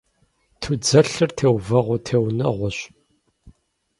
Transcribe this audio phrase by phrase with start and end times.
[0.61, 2.77] Тудзэлъэр теувэгъуэ теунэгъуэщ.